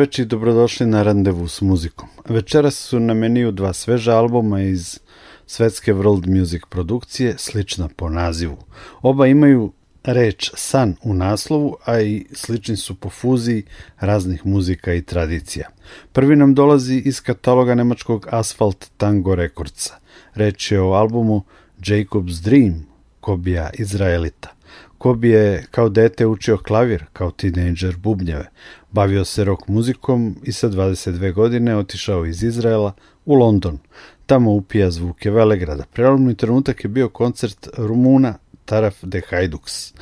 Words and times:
Dobroveče 0.00 0.22
i 0.22 0.26
dobrodošli 0.26 0.86
na 0.86 1.02
randevu 1.02 1.48
s 1.48 1.60
muzikom. 1.60 2.08
Večeras 2.28 2.74
su 2.74 3.00
na 3.00 3.14
meniju 3.14 3.50
dva 3.52 3.72
sveža 3.72 4.16
albuma 4.16 4.62
iz 4.62 4.98
svetske 5.46 5.94
world 5.94 6.38
music 6.38 6.62
produkcije, 6.68 7.34
slična 7.38 7.88
po 7.96 8.08
nazivu. 8.08 8.56
Oba 9.02 9.26
imaju 9.26 9.72
reč 10.04 10.50
san 10.54 10.96
u 11.02 11.14
naslovu, 11.14 11.76
a 11.84 12.00
i 12.00 12.26
slični 12.32 12.76
su 12.76 12.94
po 12.94 13.10
fuziji 13.10 13.62
raznih 13.98 14.46
muzika 14.46 14.94
i 14.94 15.02
tradicija. 15.02 15.68
Prvi 16.12 16.36
nam 16.36 16.54
dolazi 16.54 17.02
iz 17.04 17.20
kataloga 17.20 17.74
nemačkog 17.74 18.26
Asphalt 18.30 18.90
Tango 18.96 19.34
Recordsa. 19.34 19.94
Reč 20.34 20.72
je 20.72 20.80
o 20.80 20.92
albumu 20.92 21.42
Jacob's 21.78 22.42
Dream, 22.42 22.86
Kobija 23.20 23.70
Izraelita. 23.78 24.60
Kobi 25.00 25.28
je 25.28 25.64
kao 25.70 25.88
dete 25.88 26.26
učio 26.26 26.58
klavir, 26.58 27.04
kao 27.12 27.30
tinejdžer 27.30 27.96
bubnjeve. 27.96 28.50
Bavio 28.92 29.24
se 29.24 29.44
rock 29.44 29.68
muzikom 29.68 30.36
i 30.42 30.52
sa 30.52 30.68
22 30.68 31.32
godine 31.32 31.76
otišao 31.76 32.26
iz 32.26 32.42
Izraela 32.42 32.92
u 33.24 33.34
London. 33.34 33.78
Tamo 34.26 34.52
upija 34.52 34.90
zvuke 34.90 35.30
Velegrada. 35.30 35.84
Prelomni 35.92 36.34
trenutak 36.34 36.84
je 36.84 36.88
bio 36.88 37.08
koncert 37.08 37.68
Rumuna 37.76 38.34
Taraf 38.64 38.94
de 39.02 39.22
Hajduks. 39.28 39.94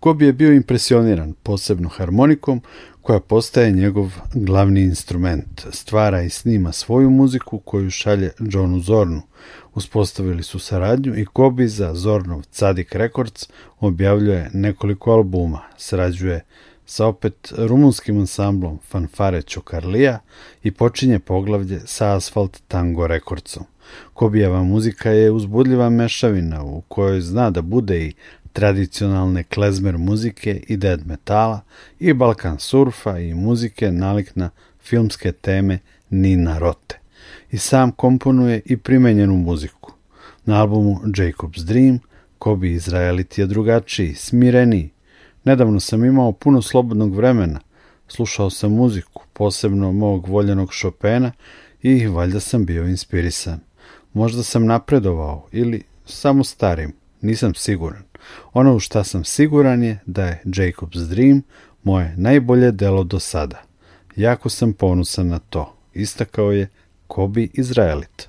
Kobi 0.00 0.26
je 0.26 0.32
bio 0.32 0.52
impresioniran, 0.52 1.34
posebno 1.42 1.88
harmonikom, 1.88 2.62
koja 3.02 3.20
postaje 3.20 3.72
njegov 3.72 4.12
glavni 4.34 4.82
instrument. 4.82 5.66
Stvara 5.70 6.22
i 6.22 6.30
snima 6.30 6.72
svoju 6.72 7.10
muziku 7.10 7.58
koju 7.58 7.90
šalje 7.90 8.30
Johnu 8.38 8.80
Zornu. 8.80 9.22
Uspostavili 9.74 10.42
su 10.42 10.58
saradnju 10.58 11.18
i 11.18 11.26
Kobi 11.26 11.68
za 11.68 11.94
Zornov 11.94 12.42
Cadik 12.42 12.94
Records 12.94 13.48
objavljuje 13.80 14.50
nekoliko 14.52 15.12
albuma, 15.12 15.60
srađuje 15.76 16.44
sa 16.86 17.06
opet 17.06 17.52
rumunskim 17.56 18.18
ansamblom 18.18 18.78
Fanfare 18.88 19.42
Čokarlija 19.42 20.18
i 20.62 20.70
počinje 20.70 21.18
poglavlje 21.18 21.80
sa 21.86 22.16
Asfalt 22.16 22.62
Tango 22.68 23.06
Recordsom. 23.06 23.64
Kobijeva 24.12 24.62
muzika 24.62 25.10
je 25.10 25.30
uzbudljiva 25.30 25.90
mešavina 25.90 26.64
u 26.64 26.80
kojoj 26.80 27.20
zna 27.20 27.50
da 27.50 27.62
bude 27.62 28.06
i 28.06 28.12
tradicionalne 28.52 29.42
klezmer 29.42 29.98
muzike 29.98 30.62
i 30.68 30.76
dead 30.76 31.06
metala 31.06 31.60
i 31.98 32.12
balkan 32.12 32.58
surfa 32.58 33.18
i 33.18 33.34
muzike 33.34 33.92
nalik 33.92 34.36
na 34.36 34.50
filmske 34.82 35.32
teme 35.32 35.78
Nina 36.10 36.58
Rote. 36.58 36.98
I 37.50 37.58
sam 37.58 37.92
komponuje 37.92 38.60
i 38.64 38.76
primenjenu 38.76 39.36
muziku. 39.36 39.92
Na 40.44 40.60
albumu 40.60 41.00
Jacob's 41.04 41.64
Dream 41.64 41.98
Kobi 42.38 42.72
Izraelit 42.72 43.38
je 43.38 43.46
drugačiji, 43.46 44.14
smireniji. 44.14 44.93
Nedavno 45.44 45.80
sam 45.80 46.04
imao 46.04 46.32
puno 46.32 46.62
slobodnog 46.62 47.14
vremena, 47.16 47.60
slušao 48.08 48.50
sam 48.50 48.72
muziku, 48.72 49.22
posebno 49.32 49.92
mog 49.92 50.28
voljenog 50.28 50.70
Chopina 50.80 51.32
i 51.82 52.06
valjda 52.06 52.40
sam 52.40 52.66
bio 52.66 52.88
inspirisan. 52.88 53.60
Možda 54.12 54.42
sam 54.42 54.66
napredovao 54.66 55.46
ili 55.52 55.82
samo 56.06 56.44
starim, 56.44 56.92
nisam 57.20 57.54
siguran. 57.54 58.02
Ono 58.52 58.76
u 58.76 58.78
šta 58.78 59.04
sam 59.04 59.24
siguran 59.24 59.82
je 59.82 60.00
da 60.06 60.24
je 60.24 60.42
Jacob's 60.44 61.08
Dream 61.08 61.42
moje 61.82 62.14
najbolje 62.16 62.72
delo 62.72 63.04
do 63.04 63.20
sada. 63.20 63.62
Jako 64.16 64.48
sam 64.48 64.72
ponusan 64.72 65.28
na 65.28 65.38
to, 65.38 65.74
istakao 65.94 66.52
je 66.52 66.68
Kobi 67.06 67.50
Izraelit. 67.52 68.28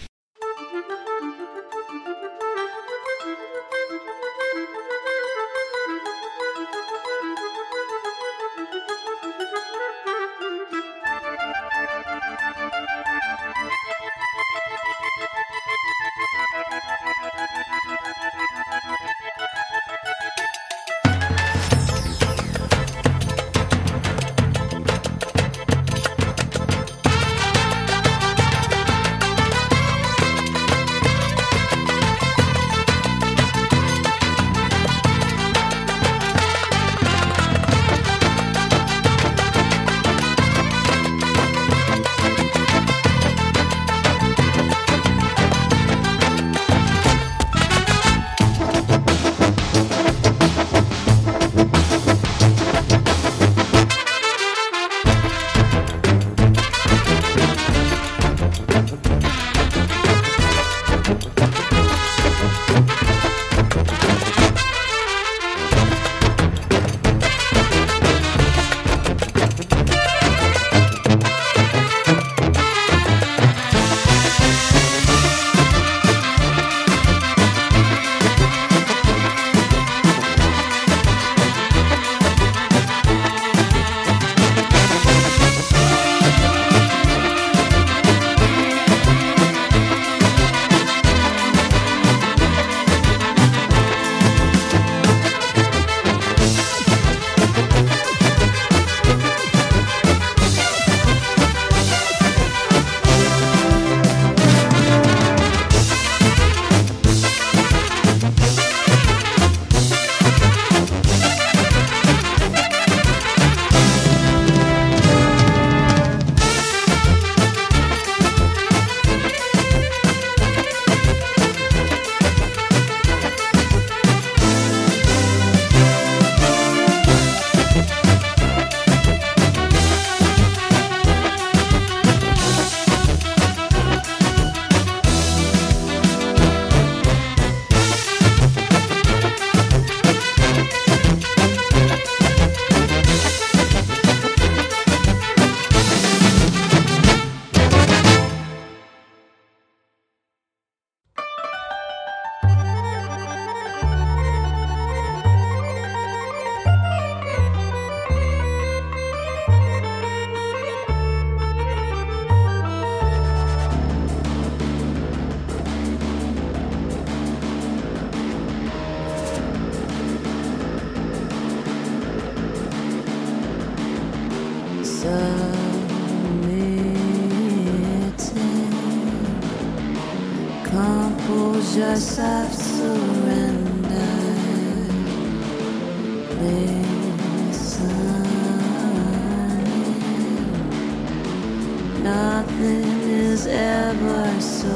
Nothing 192.41 193.01
is 193.07 193.45
ever 193.45 194.41
so 194.41 194.75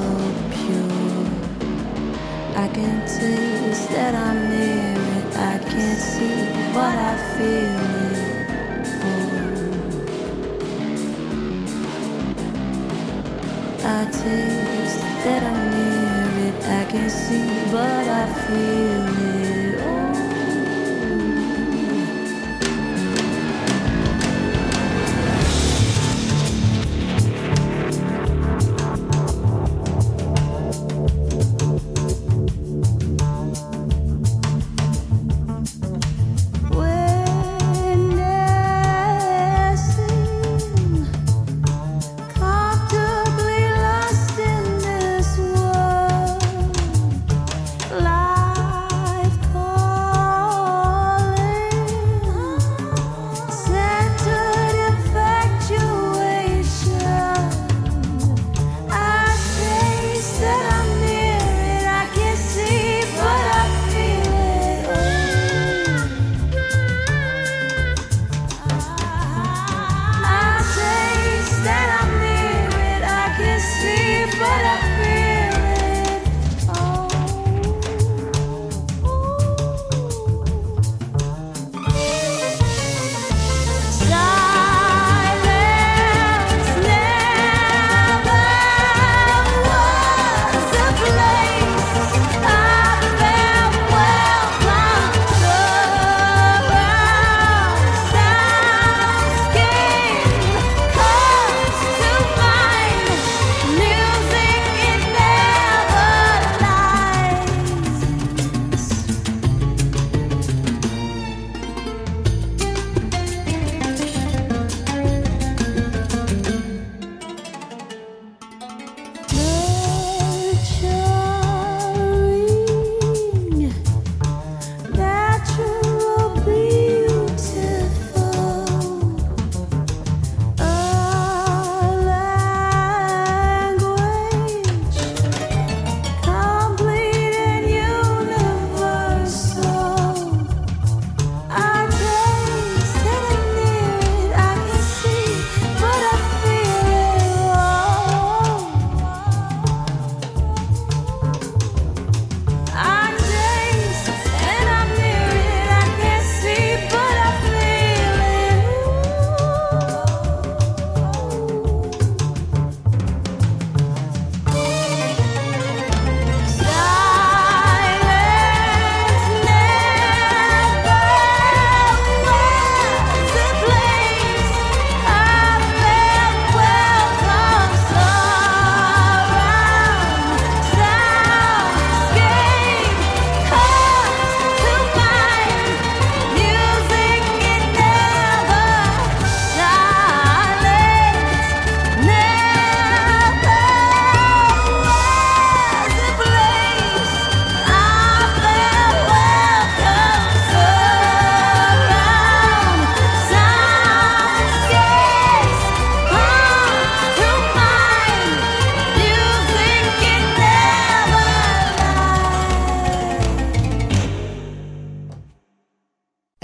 pure. 0.53 1.25
I 2.55 2.67
can 2.67 2.99
taste 3.07 3.89
that 3.89 4.13
I'm 4.13 4.49
near 4.51 4.93
it. 5.17 5.35
I 5.35 5.57
can't 5.57 5.99
see 5.99 6.45
what 6.75 6.95
I 7.11 7.15
feel 7.33 7.81
it. 8.11 8.35
I 13.83 14.05
taste 14.21 15.01
that 15.25 15.41
I'm 15.51 15.61
near 15.73 16.49
it. 16.49 16.57
I 16.65 16.85
can 16.91 17.09
see, 17.09 17.49
but 17.71 18.07
I 18.07 18.25
feel 18.45 19.07
it. 19.33 19.64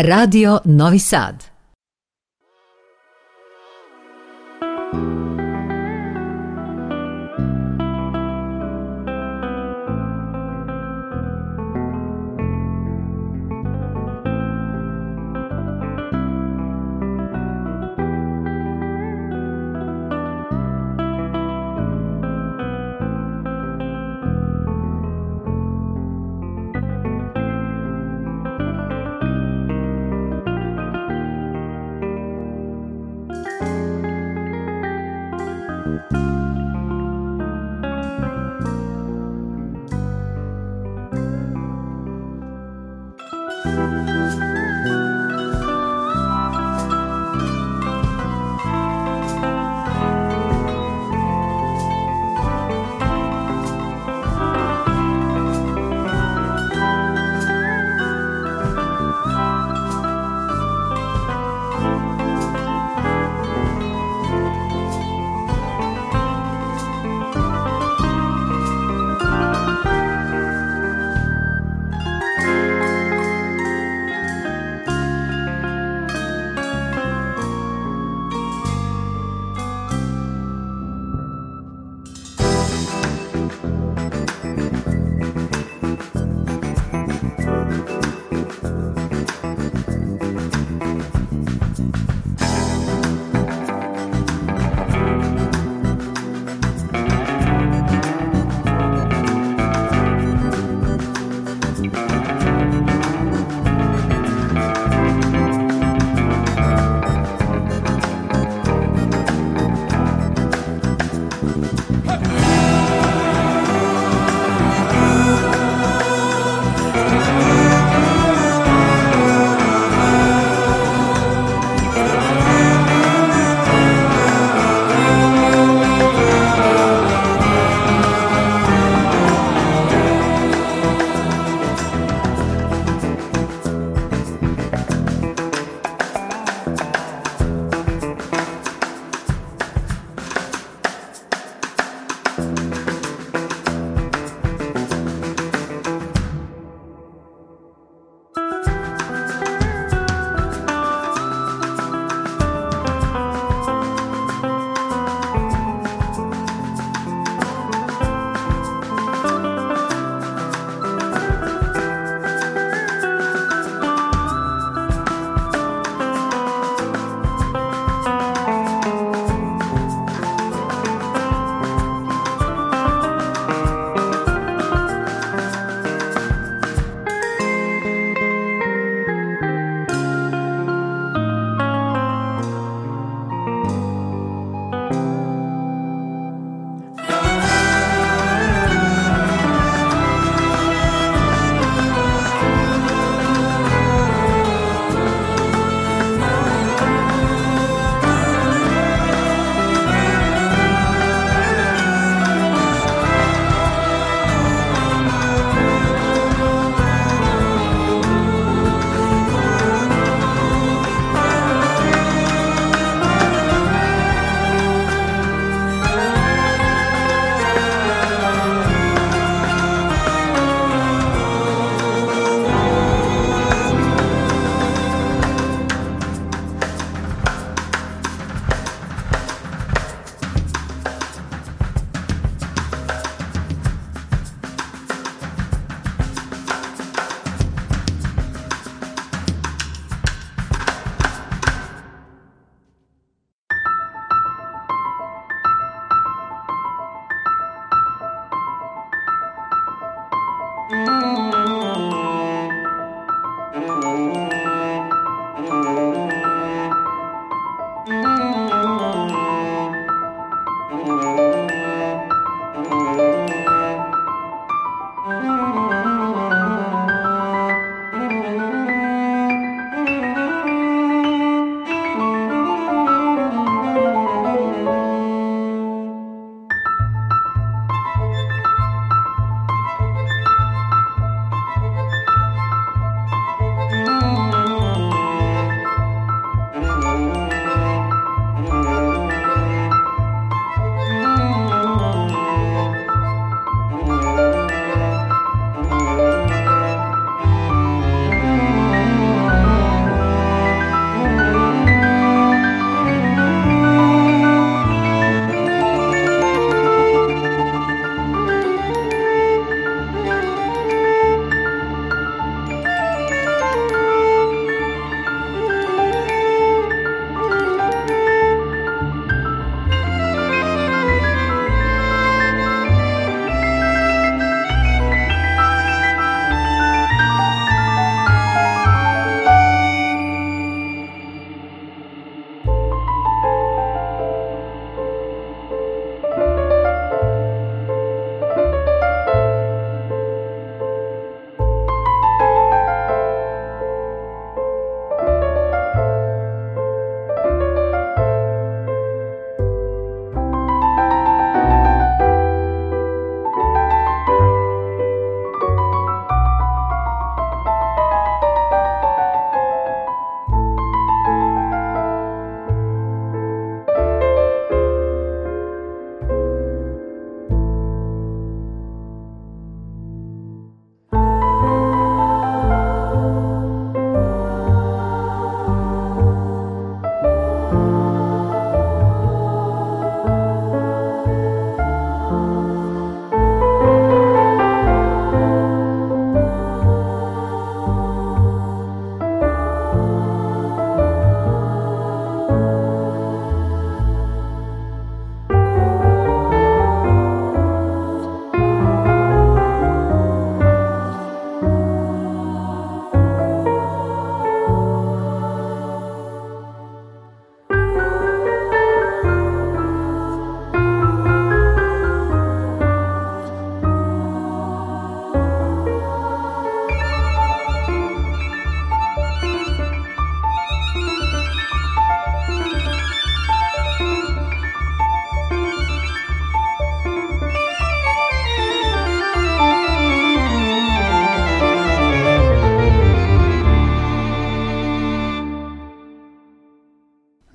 Radio 0.03 0.62
Novi 0.65 0.98
Sad. 0.98 1.50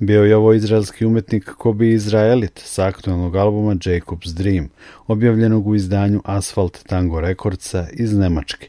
Bio 0.07 0.25
je 0.25 0.37
ovo 0.37 0.53
izraelski 0.55 1.07
umetnik 1.07 1.45
Kobi 1.45 1.93
Izraelit 1.93 2.61
sa 2.65 2.87
aktualnog 2.87 3.37
albuma 3.37 3.75
Jacob's 3.75 4.35
Dream, 4.35 4.69
objavljenog 5.07 5.67
u 5.67 5.75
izdanju 5.75 6.23
Asphalt 6.25 6.85
Tango 6.87 7.21
Recordsa 7.21 7.87
iz 7.93 8.13
Nemačke. 8.17 8.69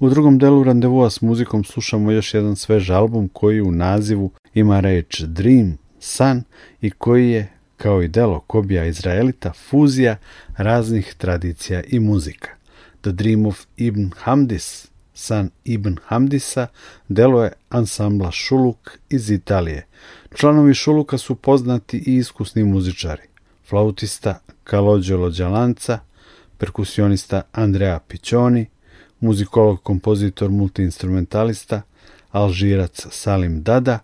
U 0.00 0.10
drugom 0.10 0.38
delu 0.38 0.64
randevua 0.64 1.10
s 1.10 1.20
muzikom 1.20 1.64
slušamo 1.64 2.10
još 2.10 2.34
jedan 2.34 2.56
svež 2.56 2.90
album 2.90 3.28
koji 3.32 3.60
u 3.60 3.72
nazivu 3.72 4.30
ima 4.54 4.80
reč 4.80 5.20
Dream, 5.20 5.78
san 5.98 6.42
i 6.80 6.90
koji 6.90 7.30
je, 7.30 7.48
kao 7.76 8.02
i 8.02 8.08
delo 8.08 8.40
Kobija 8.40 8.84
Izraelita, 8.84 9.52
fuzija 9.52 10.16
raznih 10.56 11.14
tradicija 11.18 11.82
i 11.88 12.00
muzika. 12.00 12.50
The 13.00 13.12
Dream 13.12 13.46
of 13.46 13.64
Ibn 13.76 14.10
Hamdis, 14.16 14.88
san 15.18 15.50
Ibn 15.64 15.96
Hamdisa, 16.06 16.66
delo 17.08 17.44
je 17.44 17.52
ansambla 17.68 18.30
Šuluk 18.30 18.98
iz 19.10 19.30
Italije. 19.30 19.86
Članovi 20.34 20.74
Šuluka 20.74 21.18
su 21.18 21.34
poznati 21.34 21.98
i 22.06 22.16
iskusni 22.16 22.64
muzičari. 22.64 23.22
Flautista 23.68 24.40
Kalođe 24.64 25.16
Lođalanca, 25.16 25.98
perkusionista 26.58 27.42
Andrea 27.52 27.98
Piccioni, 27.98 28.66
muzikolog, 29.20 29.82
kompozitor, 29.82 30.50
multiinstrumentalista, 30.50 31.82
alžirac 32.30 33.06
Salim 33.10 33.62
Dada 33.62 33.98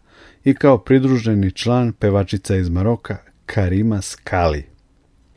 i 0.44 0.54
kao 0.54 0.78
pridruženi 0.78 1.52
član 1.52 1.92
pevačica 1.92 2.56
iz 2.56 2.68
Maroka 2.68 3.16
Karima 3.46 4.02
Skali. 4.02 4.64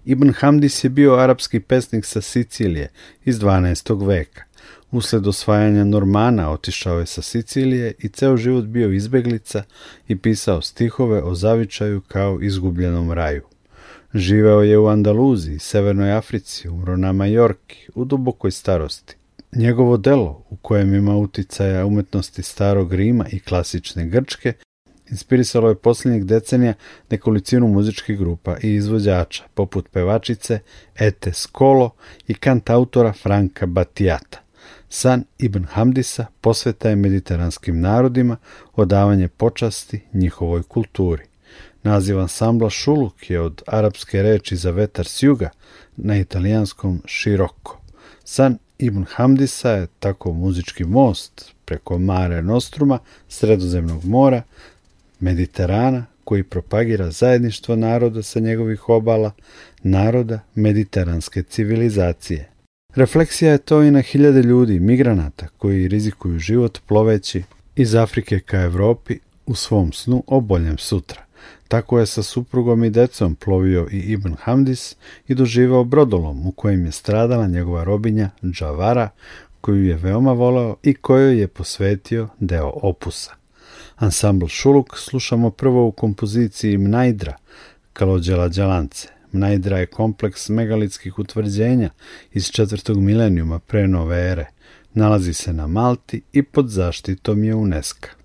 Ibn 0.05 0.33
Hamdis 0.33 0.83
je 0.83 0.89
bio 0.89 1.15
arapski 1.15 1.59
pesnik 1.59 2.05
sa 2.05 2.21
Sicilije 2.21 2.89
iz 3.25 3.39
12. 3.39 4.07
veka. 4.07 4.46
Usled 4.91 5.27
osvajanja 5.27 5.83
Normana 5.83 6.51
otišao 6.51 6.99
je 6.99 7.05
sa 7.05 7.21
Sicilije 7.21 7.93
i 7.99 8.09
ceo 8.09 8.37
život 8.37 8.65
bio 8.65 8.91
izbeglica 8.91 9.63
i 10.07 10.17
pisao 10.17 10.61
stihove 10.61 11.23
o 11.23 11.35
zavičaju 11.35 12.01
kao 12.01 12.41
izgubljenom 12.41 13.11
raju. 13.11 13.43
Živeo 14.13 14.61
je 14.61 14.77
u 14.77 14.87
Andaluziji, 14.87 15.59
Severnoj 15.59 16.11
Africi, 16.11 16.69
umro 16.69 16.97
na 16.97 17.11
Majorki, 17.11 17.87
u 17.95 18.05
dubokoj 18.05 18.51
starosti. 18.51 19.15
Njegovo 19.55 19.97
delo, 19.97 20.43
u 20.49 20.55
kojem 20.55 20.93
ima 20.93 21.17
uticaja 21.17 21.85
umetnosti 21.85 22.43
starog 22.43 22.93
Rima 22.93 23.25
i 23.31 23.39
klasične 23.39 24.05
Grčke, 24.05 24.53
inspirisalo 25.09 25.69
je 25.69 25.75
posljednjih 25.75 26.25
decenija 26.25 26.73
nekolicinu 27.09 27.67
muzičkih 27.67 28.19
grupa 28.19 28.57
i 28.63 28.73
izvođača, 28.75 29.43
poput 29.53 29.89
pevačice 29.91 30.59
Ete 30.99 31.33
Skolo 31.33 31.89
i 32.27 32.33
kantautora 32.33 33.13
Franka 33.13 33.65
Batijata. 33.65 34.46
San 34.89 35.23
Ibn 35.37 35.63
Hamdisa 35.63 36.25
posveta 36.41 36.89
je 36.89 36.95
mediteranskim 36.95 37.81
narodima 37.81 38.37
odavanje 38.75 39.27
počasti 39.27 40.01
njihovoj 40.13 40.63
kulturi. 40.63 41.23
Naziv 41.83 42.19
ansambla 42.19 42.69
Šuluk 42.69 43.29
je 43.29 43.41
od 43.41 43.61
arapske 43.67 44.21
reči 44.21 44.55
za 44.55 44.71
vetar 44.71 45.07
s 45.07 45.23
juga 45.23 45.49
na 45.97 46.17
italijanskom 46.17 47.01
široko. 47.05 47.79
San 48.23 48.57
Ibn 48.77 49.05
Hamdisa 49.09 49.71
je 49.71 49.87
tako 49.99 50.33
muzički 50.33 50.83
most 50.83 51.51
preko 51.65 51.99
Mare 51.99 52.41
Nostruma, 52.41 52.99
Sredozemnog 53.29 54.05
mora, 54.05 54.41
Mediterana, 55.19 56.05
koji 56.23 56.43
propagira 56.43 57.11
zajedništvo 57.11 57.75
naroda 57.75 58.23
sa 58.23 58.39
njegovih 58.39 58.89
obala, 58.89 59.31
naroda 59.83 60.39
mediteranske 60.55 61.43
civilizacije. 61.43 62.49
Refleksija 62.97 63.51
je 63.51 63.57
to 63.57 63.83
i 63.83 63.91
na 63.91 64.01
hiljade 64.01 64.41
ljudi, 64.41 64.79
migranata, 64.79 65.47
koji 65.57 65.87
rizikuju 65.87 66.39
život 66.39 66.79
ploveći 66.87 67.43
iz 67.75 67.95
Afrike 67.95 68.39
ka 68.39 68.61
Evropi 68.61 69.19
u 69.45 69.55
svom 69.55 69.93
snu 69.93 70.23
o 70.27 70.41
boljem 70.41 70.77
sutra. 70.77 71.21
Tako 71.67 71.99
je 71.99 72.05
sa 72.05 72.23
suprugom 72.23 72.83
i 72.83 72.89
decom 72.89 73.35
plovio 73.35 73.87
i 73.91 73.97
Ibn 73.97 74.35
Hamdis 74.39 74.95
i 75.27 75.35
doživao 75.35 75.83
brodolom 75.83 76.47
u 76.47 76.51
kojem 76.51 76.85
je 76.85 76.91
stradala 76.91 77.47
njegova 77.47 77.83
robinja 77.83 78.29
Džavara, 78.43 79.09
koju 79.61 79.85
je 79.85 79.95
veoma 79.95 80.33
voleo 80.33 80.75
i 80.83 80.93
kojoj 80.93 81.39
je 81.39 81.47
posvetio 81.47 82.27
deo 82.39 82.71
opusa. 82.75 83.31
Ansambl 83.95 84.47
Šuluk 84.47 84.97
slušamo 84.97 85.49
prvo 85.49 85.87
u 85.87 85.91
kompoziciji 85.91 86.77
Mnajdra, 86.77 87.37
Kalođela 87.93 88.47
Đalance. 88.47 89.16
Mnajdra 89.31 89.77
je 89.77 89.85
kompleks 89.85 90.49
megalitskih 90.49 91.19
utvrđenja 91.19 91.89
iz 92.33 92.51
četvrtog 92.51 92.97
milenijuma 92.97 93.59
pre 93.59 93.87
nove 93.87 94.31
ere. 94.31 94.45
Nalazi 94.93 95.33
se 95.33 95.53
na 95.53 95.67
Malti 95.67 96.21
i 96.33 96.43
pod 96.43 96.69
zaštitom 96.69 97.43
je 97.43 97.55
UNESCO. 97.55 98.16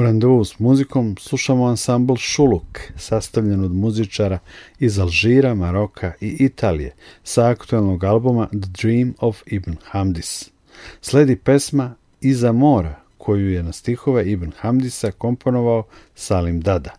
U 0.00 0.02
randevu 0.02 0.44
s 0.44 0.58
muzikom 0.58 1.16
slušamo 1.20 1.64
ansambl 1.64 2.16
Šuluk, 2.16 2.80
sastavljen 2.96 3.64
od 3.64 3.72
muzičara 3.74 4.38
iz 4.78 4.98
Alžira, 4.98 5.54
Maroka 5.54 6.12
i 6.20 6.26
Italije, 6.28 6.94
sa 7.24 7.48
aktualnog 7.48 8.04
albuma 8.04 8.46
The 8.46 8.70
Dream 8.82 9.14
of 9.18 9.42
Ibn 9.46 9.76
Hamdis. 9.84 10.50
Sledi 11.00 11.36
pesma 11.36 11.94
Iza 12.20 12.52
mora, 12.52 13.00
koju 13.18 13.50
je 13.50 13.62
na 13.62 13.72
stihove 13.72 14.30
Ibn 14.30 14.52
Hamdisa 14.58 15.10
komponovao 15.10 15.84
Salim 16.14 16.60
Dada. 16.60 16.90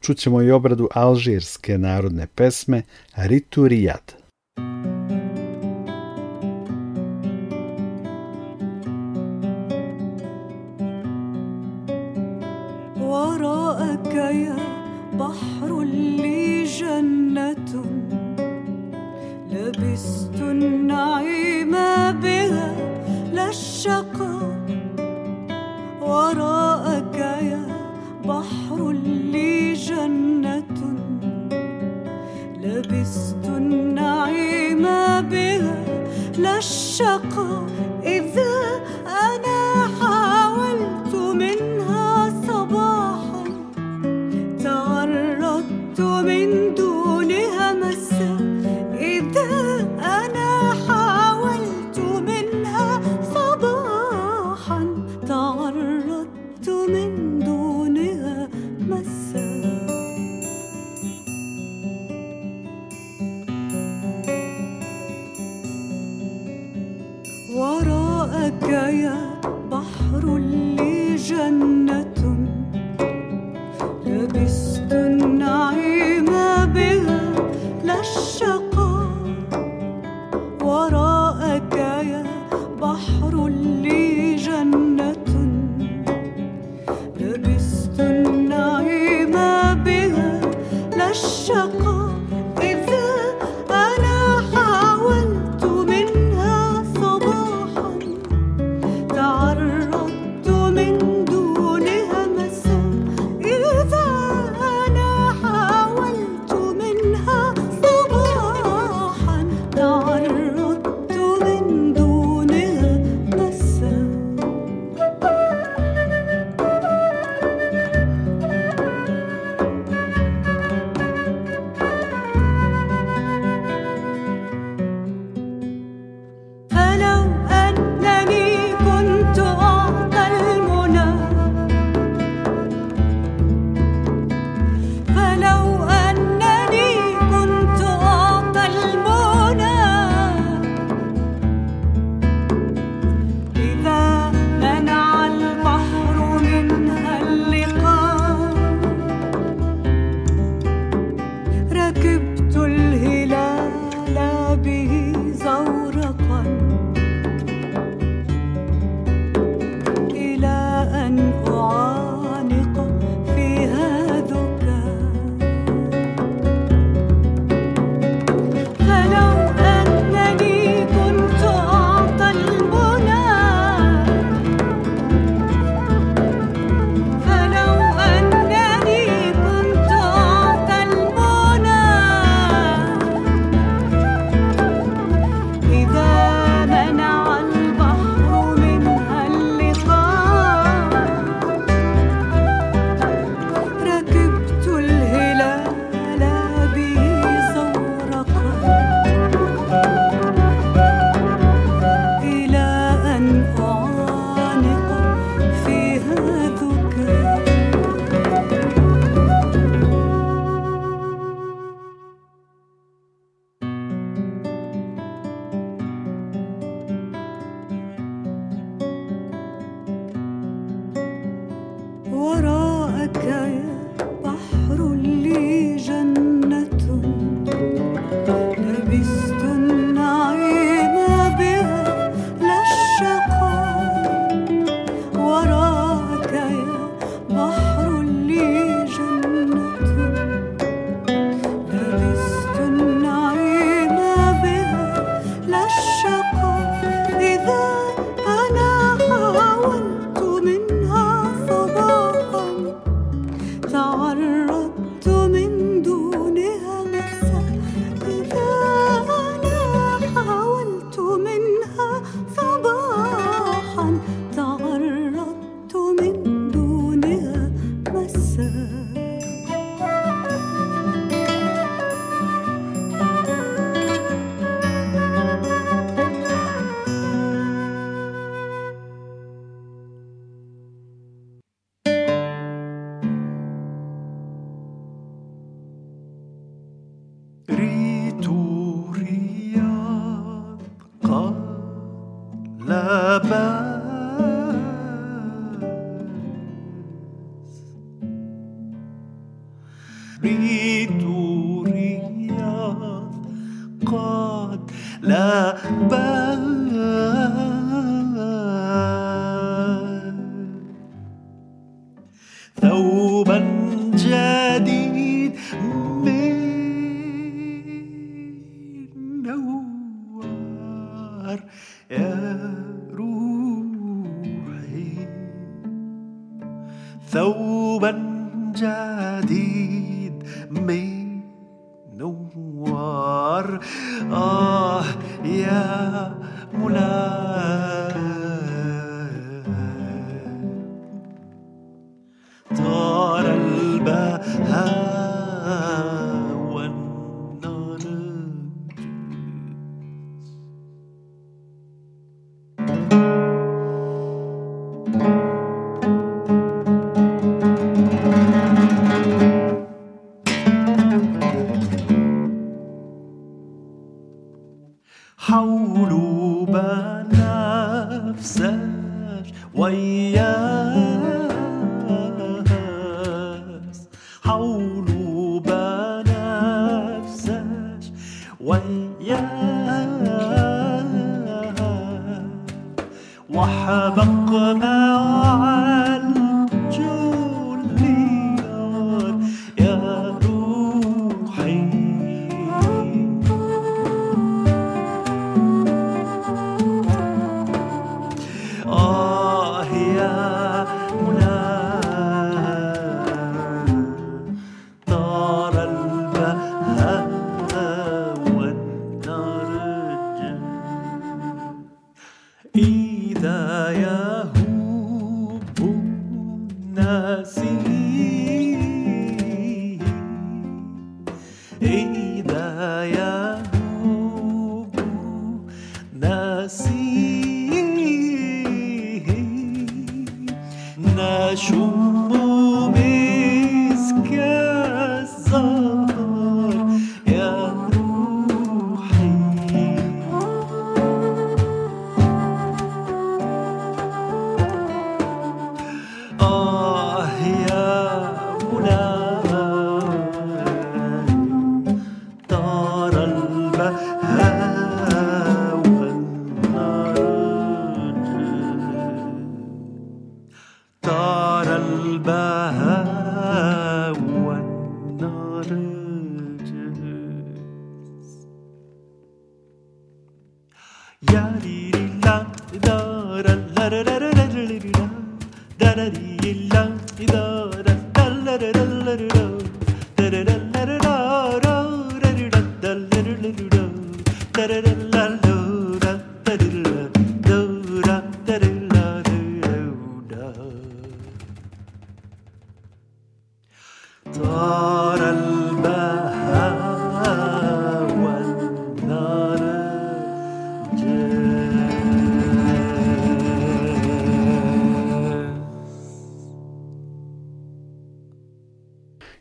Čućemo 0.00 0.42
i 0.42 0.50
obradu 0.50 0.88
alžirske 0.94 1.78
narodne 1.78 2.26
pesme 2.26 2.82
Ritu. 3.16 3.68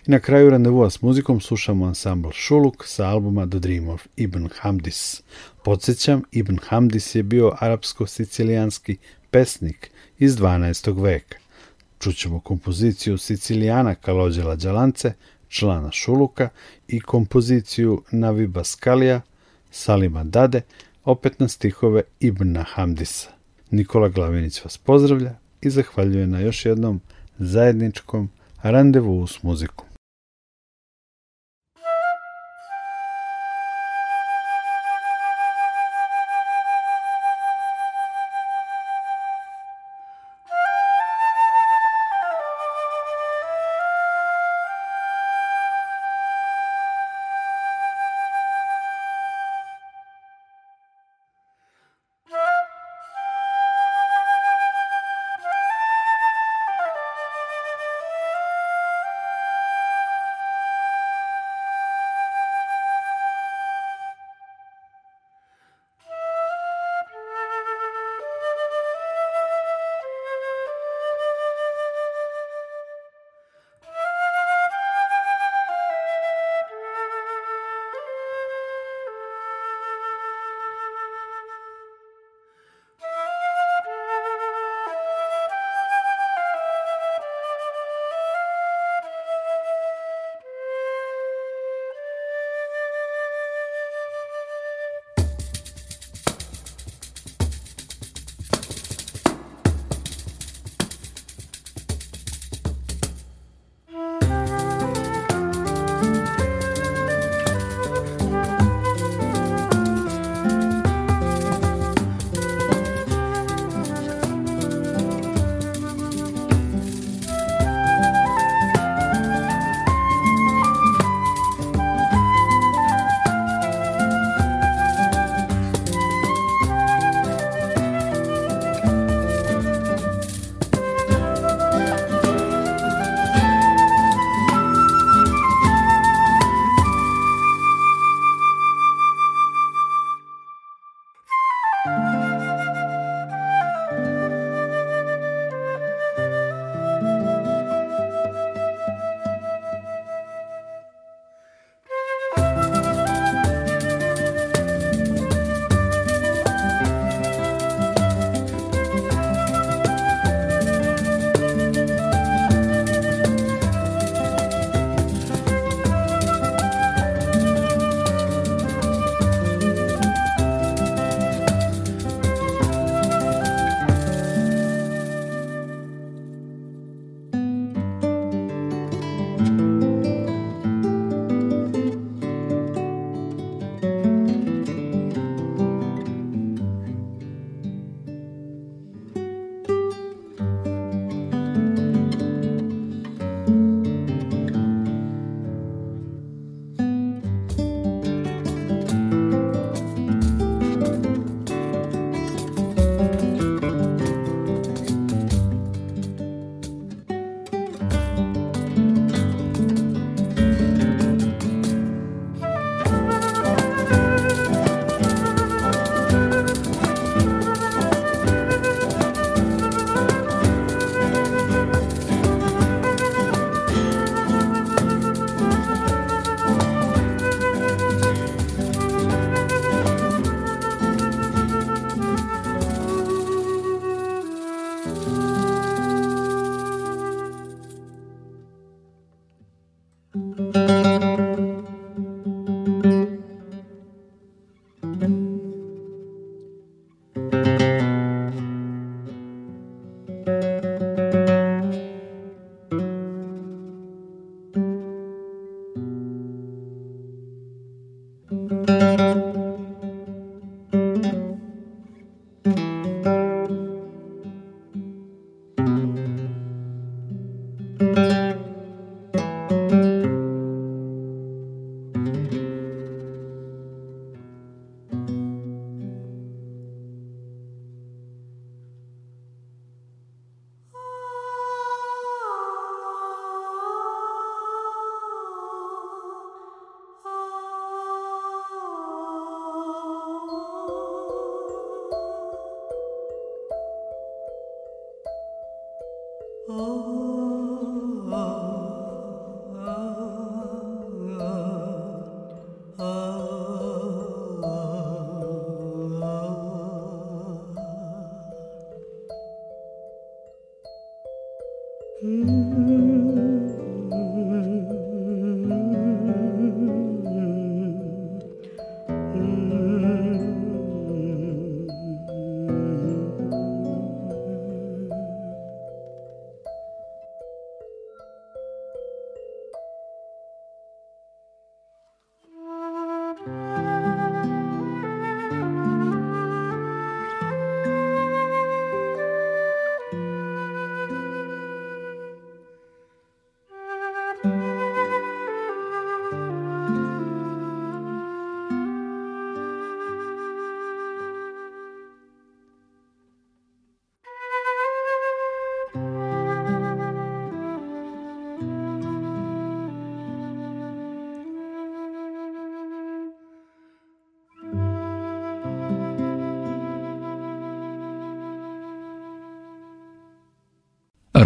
I 0.08 0.12
na 0.12 0.20
kraju 0.20 0.49
randevua 0.49 0.89
s 0.89 1.01
muzikom 1.01 1.41
slušamo 1.41 1.86
ansambl 1.86 2.30
Šuluk 2.32 2.84
sa 2.88 3.08
albuma 3.08 3.47
The 3.47 3.60
Dream 3.60 3.89
of 3.89 4.08
Ibn 4.16 4.49
Hamdis. 4.60 5.22
Podsjećam, 5.64 6.24
Ibn 6.32 6.58
Hamdis 6.58 7.16
je 7.16 7.24
bio 7.24 7.51
arapsko-sicilijanski 7.60 8.97
pesnik 9.32 9.91
iz 10.20 10.38
12. 10.38 11.03
veka. 11.03 11.38
Čućemo 11.99 12.39
kompoziciju 12.39 13.18
Sicilijana 13.18 13.95
Kalođela 13.95 14.55
Đalance, 14.55 15.14
člana 15.49 15.91
Šuluka, 15.91 16.49
i 16.88 16.99
kompoziciju 16.99 18.03
Navi 18.12 18.47
Baskalija, 18.47 19.22
Salima 19.72 20.24
Dade, 20.24 20.62
opet 21.05 21.39
na 21.39 21.47
stihove 21.47 22.01
Ibna 22.20 22.64
Hamdisa. 22.64 23.30
Nikola 23.72 24.10
Glavinić 24.10 24.64
vas 24.64 24.78
pozdravlja 24.78 25.36
i 25.62 25.70
zahvaljuje 25.70 26.28
na 26.28 26.39
još 26.39 26.66
jednom 26.66 27.01
zajedničkom 27.38 28.30
randevu 28.64 29.28
s 29.28 29.43
muzikom. 29.43 29.86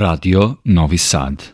Radio 0.02 0.58
Novi 0.64 0.98
Sad. 0.98 1.54